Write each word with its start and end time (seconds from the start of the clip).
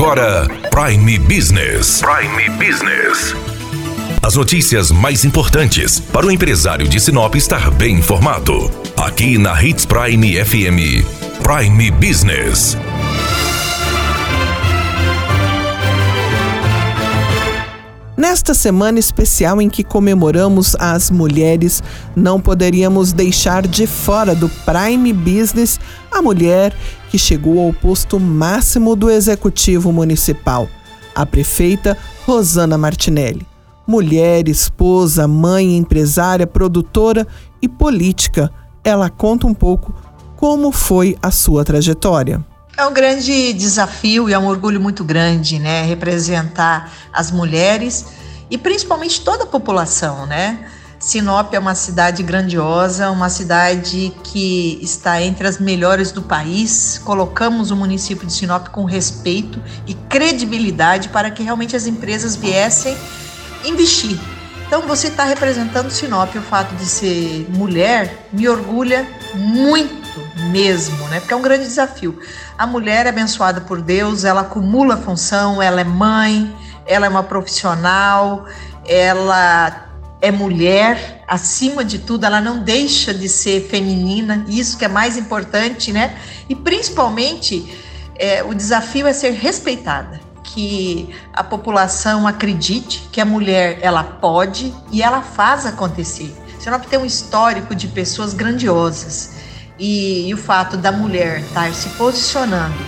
agora 0.00 0.48
Prime 0.70 1.18
Business. 1.18 2.00
Prime 2.00 2.48
Business. 2.56 3.34
As 4.22 4.34
notícias 4.34 4.90
mais 4.90 5.26
importantes 5.26 6.00
para 6.00 6.24
o 6.24 6.30
empresário 6.30 6.88
de 6.88 6.98
Sinop 6.98 7.34
estar 7.34 7.70
bem 7.72 7.96
informado. 7.96 8.70
Aqui 8.96 9.36
na 9.36 9.62
Hits 9.62 9.84
Prime 9.84 10.42
FM. 10.42 11.04
Prime 11.42 11.90
Business. 11.90 12.78
Nesta 18.16 18.54
semana 18.54 18.98
especial 18.98 19.60
em 19.60 19.68
que 19.68 19.84
comemoramos 19.84 20.74
as 20.78 21.10
mulheres, 21.10 21.82
não 22.16 22.40
poderíamos 22.40 23.12
deixar 23.12 23.66
de 23.66 23.86
fora 23.86 24.34
do 24.34 24.48
Prime 24.48 25.12
Business 25.12 25.78
a 26.10 26.22
mulher 26.22 26.74
que 27.10 27.18
chegou 27.18 27.58
ao 27.60 27.72
posto 27.72 28.20
máximo 28.20 28.94
do 28.94 29.10
executivo 29.10 29.92
municipal, 29.92 30.68
a 31.14 31.26
prefeita 31.26 31.98
Rosana 32.24 32.78
Martinelli. 32.78 33.46
Mulher, 33.86 34.48
esposa, 34.48 35.26
mãe, 35.26 35.76
empresária, 35.76 36.46
produtora 36.46 37.26
e 37.60 37.68
política, 37.68 38.52
ela 38.84 39.10
conta 39.10 39.48
um 39.48 39.54
pouco 39.54 39.92
como 40.36 40.70
foi 40.70 41.18
a 41.20 41.32
sua 41.32 41.64
trajetória. 41.64 42.44
É 42.76 42.86
um 42.86 42.94
grande 42.94 43.52
desafio 43.52 44.30
e 44.30 44.32
é 44.32 44.38
um 44.38 44.46
orgulho 44.46 44.80
muito 44.80 45.02
grande, 45.04 45.58
né? 45.58 45.82
Representar 45.82 46.92
as 47.12 47.32
mulheres 47.32 48.06
e 48.48 48.56
principalmente 48.56 49.20
toda 49.22 49.42
a 49.42 49.46
população, 49.46 50.26
né? 50.26 50.70
Sinop 51.00 51.54
é 51.54 51.58
uma 51.58 51.74
cidade 51.74 52.22
grandiosa, 52.22 53.10
uma 53.10 53.30
cidade 53.30 54.12
que 54.22 54.78
está 54.82 55.20
entre 55.22 55.48
as 55.48 55.58
melhores 55.58 56.12
do 56.12 56.20
país. 56.20 57.00
Colocamos 57.02 57.70
o 57.70 57.76
município 57.76 58.26
de 58.26 58.32
Sinop 58.34 58.68
com 58.68 58.84
respeito 58.84 59.62
e 59.86 59.94
credibilidade 59.94 61.08
para 61.08 61.30
que 61.30 61.42
realmente 61.42 61.74
as 61.74 61.86
empresas 61.86 62.36
viessem 62.36 62.94
investir. 63.64 64.18
Então, 64.66 64.82
você 64.82 65.08
está 65.08 65.24
representando 65.24 65.90
Sinop. 65.90 66.36
O 66.36 66.42
fato 66.42 66.74
de 66.74 66.84
ser 66.84 67.46
mulher 67.48 68.28
me 68.30 68.46
orgulha 68.46 69.08
muito 69.34 70.20
mesmo, 70.50 71.08
né? 71.08 71.18
Porque 71.18 71.32
é 71.32 71.36
um 71.36 71.42
grande 71.42 71.64
desafio. 71.64 72.20
A 72.58 72.66
mulher 72.66 73.06
é 73.06 73.08
abençoada 73.08 73.62
por 73.62 73.80
Deus, 73.80 74.22
ela 74.22 74.42
acumula 74.42 74.98
função, 74.98 75.62
ela 75.62 75.80
é 75.80 75.84
mãe, 75.84 76.54
ela 76.86 77.06
é 77.06 77.08
uma 77.08 77.22
profissional, 77.22 78.44
ela 78.86 79.89
é 80.20 80.30
mulher, 80.30 81.24
acima 81.26 81.84
de 81.84 81.98
tudo, 81.98 82.24
ela 82.24 82.40
não 82.40 82.62
deixa 82.62 83.14
de 83.14 83.28
ser 83.28 83.68
feminina, 83.68 84.44
isso 84.48 84.76
que 84.76 84.84
é 84.84 84.88
mais 84.88 85.16
importante, 85.16 85.92
né? 85.92 86.16
E 86.48 86.54
principalmente 86.54 87.66
é, 88.16 88.42
o 88.42 88.54
desafio 88.54 89.06
é 89.06 89.12
ser 89.12 89.32
respeitada, 89.32 90.20
que 90.42 91.08
a 91.32 91.42
população 91.42 92.26
acredite 92.26 93.08
que 93.10 93.20
a 93.20 93.24
mulher 93.24 93.78
ela 93.80 94.04
pode 94.04 94.74
e 94.92 95.02
ela 95.02 95.22
faz 95.22 95.64
acontecer. 95.64 96.34
Sinop 96.58 96.84
tem 96.84 96.98
um 96.98 97.06
histórico 97.06 97.74
de 97.74 97.88
pessoas 97.88 98.34
grandiosas 98.34 99.30
e, 99.78 100.28
e 100.28 100.34
o 100.34 100.36
fato 100.36 100.76
da 100.76 100.92
mulher 100.92 101.40
estar 101.40 101.72
se 101.72 101.88
posicionando, 101.90 102.84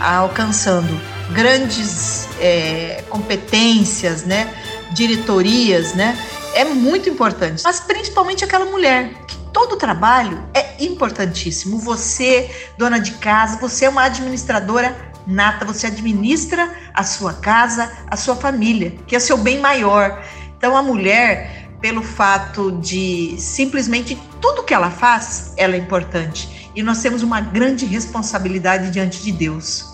alcançando 0.00 0.98
grandes 1.32 2.26
é, 2.40 3.04
competências, 3.10 4.24
né, 4.24 4.52
diretorias, 4.92 5.92
né, 5.94 6.16
é 6.54 6.64
muito 6.64 7.08
importante. 7.08 7.62
Mas 7.64 7.80
principalmente 7.80 8.44
aquela 8.44 8.64
mulher 8.64 9.12
que 9.26 9.36
todo 9.52 9.76
trabalho 9.76 10.42
é 10.54 10.82
importantíssimo. 10.82 11.78
Você, 11.78 12.50
dona 12.78 12.98
de 12.98 13.12
casa, 13.12 13.58
você 13.58 13.84
é 13.84 13.88
uma 13.88 14.04
administradora 14.04 15.10
nata, 15.26 15.64
você 15.64 15.86
administra 15.86 16.74
a 16.94 17.02
sua 17.02 17.34
casa, 17.34 17.92
a 18.08 18.16
sua 18.16 18.36
família, 18.36 18.96
que 19.06 19.14
é 19.14 19.18
seu 19.18 19.36
bem 19.36 19.60
maior. 19.60 20.24
Então 20.56 20.76
a 20.76 20.82
mulher 20.82 21.68
pelo 21.80 22.02
fato 22.02 22.72
de 22.72 23.36
simplesmente 23.38 24.20
tudo 24.40 24.62
que 24.62 24.74
ela 24.74 24.90
faz, 24.90 25.54
ela 25.56 25.74
é 25.74 25.78
importante. 25.78 26.70
E 26.74 26.82
nós 26.82 27.00
temos 27.00 27.22
uma 27.22 27.40
grande 27.40 27.86
responsabilidade 27.86 28.90
diante 28.90 29.22
de 29.22 29.32
Deus. 29.32 29.86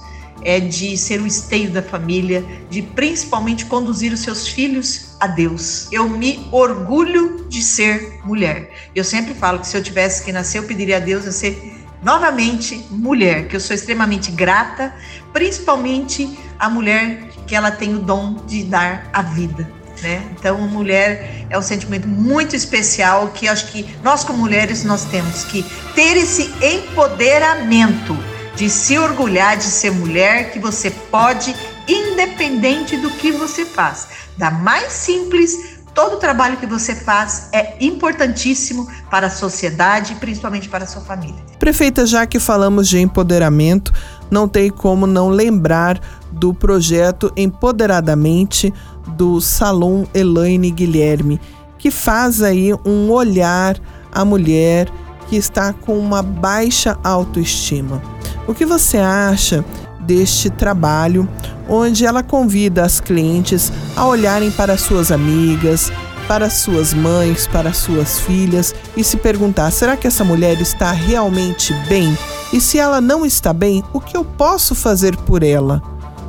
É 0.43 0.61
de 0.61 0.97
ser 0.97 1.21
o 1.21 1.27
esteio 1.27 1.71
da 1.71 1.83
família, 1.83 2.45
de 2.71 2.83
principalmente 2.83 3.67
conduzir 3.67 4.13
os 4.13 4.21
seus 4.21 4.49
filhos 4.49 5.17
a 5.19 5.27
Deus. 5.27 5.89
Eu 5.91 6.09
me 6.09 6.47
orgulho 6.53 7.47
de 7.49 7.63
ser 7.63 8.21
mulher. 8.25 8.71
Eu 8.95 9.03
sempre 9.03 9.35
falo 9.35 9.59
que 9.59 9.67
se 9.67 9.77
eu 9.77 9.83
tivesse 9.83 10.25
que 10.25 10.33
nascer, 10.33 10.59
eu 10.59 10.65
pediria 10.65 10.99
a 10.99 11.01
Deus 11.01 11.27
a 11.27 11.33
ser 11.33 11.75
novamente 12.03 12.87
mulher, 12.91 13.49
que 13.49 13.57
eu 13.57 13.61
sou 13.61 13.75
extremamente 13.75 14.31
grata, 14.31 14.95
principalmente 15.33 16.39
a 16.59 16.69
mulher 16.69 17.29
que 17.47 17.55
ela 17.55 17.71
tem 17.71 17.95
o 17.95 17.99
dom 17.99 18.35
de 18.47 18.63
dar 18.65 19.09
a 19.13 19.23
vida 19.23 19.77
né? 20.03 20.23
Então, 20.39 20.59
mulher 20.69 21.47
é 21.49 21.59
um 21.59 21.63
sentimento 21.63 22.09
muito 22.09 22.55
especial 22.55 23.29
que 23.29 23.49
acho 23.49 23.73
que 23.73 23.87
nós 24.03 24.25
como 24.25 24.39
mulheres 24.39 24.85
nós 24.85 25.05
temos 25.05 25.45
que 25.45 25.65
ter 25.95 26.17
esse 26.17 26.53
empoderamento 26.65 28.17
de 28.57 28.71
se 28.71 28.99
orgulhar 28.99 29.57
de 29.57 29.65
ser 29.65 29.93
mulher, 29.93 30.51
que 30.51 30.59
você 30.59 30.91
pode, 30.91 31.55
independente 31.87 32.97
do 32.97 33.11
que 33.11 33.31
você 33.31 33.65
faz. 33.65 34.09
Da 34.37 34.51
mais 34.51 34.93
simples, 34.93 35.77
todo 35.95 36.15
o 36.15 36.19
trabalho 36.19 36.57
que 36.57 36.67
você 36.67 36.95
faz 36.95 37.49
é 37.53 37.77
importantíssimo 37.81 38.89
para 39.11 39.29
a 39.29 39.31
sociedade 39.31 40.15
e 40.15 40.17
principalmente 40.17 40.69
para 40.69 40.85
a 40.85 40.87
sua 40.87 41.03
família. 41.03 41.37
Prefeita, 41.59 42.07
já 42.07 42.27
que 42.27 42.39
falamos 42.39 42.89
de 42.89 42.99
empoderamento, 42.99 43.93
não 44.31 44.49
tem 44.49 44.71
como 44.71 45.07
não 45.07 45.29
lembrar 45.29 46.01
do 46.33 46.53
projeto 46.53 47.33
Empoderadamente 47.37 48.73
do 49.09 49.41
Salão 49.41 50.07
Elaine 50.15 50.71
Guilherme, 50.71 51.41
que 51.79 51.91
faz 51.91 52.43
aí 52.43 52.73
um 52.85 53.11
olhar 53.11 53.79
à 54.13 54.25
mulher 54.25 54.89
que 55.29 55.37
está 55.37 55.73
com 55.73 55.99
uma 55.99 56.23
baixa 56.23 56.99
autoestima. 57.03 58.03
O 58.47 58.55
que 58.55 58.65
você 58.65 58.99
acha 58.99 59.65
deste 60.01 60.49
trabalho, 60.49 61.29
onde 61.69 62.07
ela 62.07 62.23
convida 62.23 62.85
as 62.85 63.01
clientes 63.01 63.73
a 63.97 64.07
olharem 64.07 64.51
para 64.53 64.79
suas 64.79 65.11
amigas, 65.11 65.91
para 66.29 66.51
suas 66.51 66.95
mães, 66.95 67.47
para 67.47 67.73
suas 67.73 68.21
filhas 68.21 68.75
e 68.97 69.03
se 69.03 69.17
perguntar: 69.17 69.71
será 69.71 69.97
que 69.97 70.07
essa 70.07 70.25
mulher 70.25 70.61
está 70.61 70.93
realmente 70.93 71.75
bem? 71.89 72.17
E 72.53 72.61
se 72.61 72.79
ela 72.79 73.01
não 73.01 73.27
está 73.27 73.53
bem, 73.53 73.83
o 73.93 74.01
que 74.01 74.17
eu 74.17 74.25
posso 74.25 74.75
fazer 74.75 75.17
por 75.17 75.43
ela? 75.43 75.83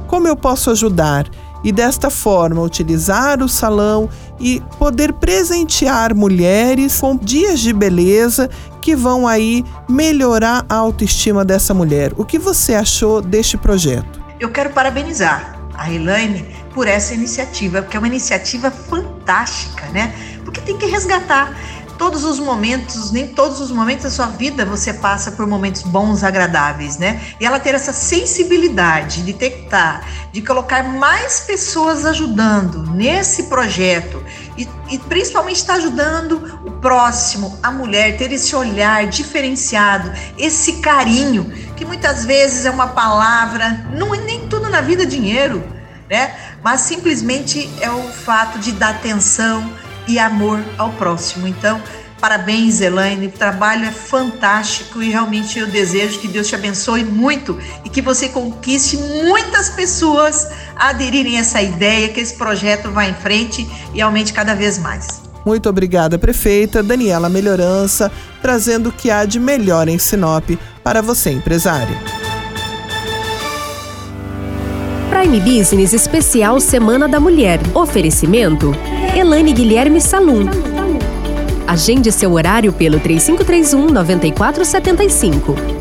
Como 0.08 0.28
eu 0.28 0.36
posso 0.36 0.72
ajudar? 0.72 1.28
E 1.68 1.72
desta 1.74 2.10
forma 2.10 2.62
utilizar 2.62 3.44
o 3.44 3.50
salão 3.50 4.10
e 4.40 4.64
poder 4.80 5.12
presentear 5.12 6.16
mulheres 6.16 7.02
com 7.02 7.18
dias 7.18 7.60
de 7.60 7.74
beleza 7.74 8.50
que 8.82 8.96
vão 8.96 9.28
aí 9.28 9.66
melhorar 9.90 10.66
a 10.70 10.76
autoestima 10.76 11.44
dessa 11.44 11.74
mulher. 11.74 12.14
O 12.16 12.24
que 12.24 12.40
você 12.40 12.74
achou 12.74 13.22
deste 13.22 13.58
projeto? 13.58 14.24
Eu 14.40 14.50
quero 14.50 14.70
parabenizar 14.70 15.60
a 15.74 15.92
Elaine 15.92 16.46
por 16.74 16.88
essa 16.88 17.14
iniciativa, 17.14 17.82
porque 17.82 17.98
é 17.98 18.00
uma 18.00 18.08
iniciativa 18.08 18.72
fantástica, 18.72 19.88
né? 19.88 20.16
Porque 20.46 20.62
tem 20.62 20.78
que 20.78 20.86
resgatar 20.86 21.54
todos 21.98 22.24
os 22.24 22.40
momentos, 22.40 23.12
nem 23.12 23.28
todos 23.28 23.60
os 23.60 23.72
momentos 23.72 24.04
da 24.04 24.10
sua 24.10 24.28
vida 24.28 24.66
você 24.66 24.94
passa 24.94 25.32
por 25.32 25.48
momentos 25.48 25.82
bons, 25.82 26.24
agradáveis, 26.24 26.98
né? 26.98 27.22
E 27.40 27.46
ela 27.46 27.60
ter 27.60 27.74
essa 27.74 27.92
sensibilidade 27.92 29.24
de 29.24 29.34
detectar, 29.34 30.06
de 30.32 30.42
colocar 30.42 30.84
mais 30.84 31.42
pessoas 31.42 32.06
ajudando 32.06 32.84
nesse 32.94 33.44
projeto 33.44 34.24
e, 34.58 34.68
e 34.90 35.00
principalmente 35.00 35.58
estar 35.58 35.74
tá 35.74 35.80
ajudando 35.80 36.60
o 36.66 36.72
próximo, 36.72 37.58
a 37.62 37.72
mulher, 37.72 38.18
ter 38.18 38.32
esse 38.32 38.56
olhar 38.56 39.08
diferenciado, 39.08 40.12
esse 40.38 40.74
carinho, 40.74 41.52
que 41.76 41.84
muitas 41.84 42.26
vezes 42.26 42.66
é 42.66 42.72
uma 42.72 42.88
palavra, 42.88 43.88
não 43.94 44.14
é 44.14 44.20
nem 44.20 44.48
tudo 44.48 44.70
na 44.70 44.82
vida 44.82 45.06
dinheiro, 45.06 45.64
né? 46.10 46.34
Mas 46.64 46.82
simplesmente 46.82 47.70
é 47.82 47.90
o 47.90 48.04
fato 48.12 48.60
de 48.60 48.72
dar 48.72 48.92
atenção 48.92 49.87
e 50.08 50.20
amor 50.20 50.64
ao 50.78 50.92
próximo. 50.94 51.48
Então, 51.48 51.82
parabéns, 52.20 52.82
Elaine, 52.82 53.28
o 53.28 53.32
trabalho 53.32 53.86
é 53.86 53.92
fantástico 53.92 55.02
e 55.02 55.10
realmente 55.10 55.60
eu 55.60 55.68
desejo 55.68 56.20
que 56.20 56.28
Deus 56.28 56.48
te 56.48 56.56
abençoe 56.56 57.04
muito 57.04 57.58
e 57.86 57.90
que 57.90 58.02
você 58.02 58.30
conquiste 58.30 58.98
muitas 58.98 59.70
pessoas 59.70 60.48
a 60.76 60.90
aderirem 60.90 61.38
a 61.38 61.42
essa 61.42 61.62
ideia, 61.62 62.10
que 62.10 62.20
esse 62.20 62.36
projeto 62.36 62.92
vá 62.92 63.06
em 63.06 63.14
frente 63.14 63.68
e 63.94 64.02
aumente 64.02 64.34
cada 64.34 64.54
vez 64.54 64.78
mais. 64.78 65.22
Muito 65.46 65.70
obrigada, 65.70 66.20
prefeita 66.20 66.84
Daniela 66.84 67.30
Melhorança, 67.30 68.12
trazendo 68.42 68.90
o 68.90 68.92
que 68.92 69.10
há 69.10 69.24
de 69.24 69.40
melhor 69.40 69.88
em 69.88 69.98
Sinop 69.98 70.50
para 70.84 71.02
você, 71.02 71.32
empresário. 71.32 72.17
Prime 75.18 75.40
Business 75.40 75.94
Especial 75.94 76.60
Semana 76.60 77.08
da 77.08 77.20
Mulher. 77.20 77.60
Oferecimento 77.74 78.72
Elane 79.16 79.52
Guilherme 79.52 80.00
Salum. 80.00 80.46
Agende 81.66 82.12
seu 82.12 82.34
horário 82.34 82.72
pelo 82.72 83.00
3531 83.00 83.88
9475. 83.88 85.77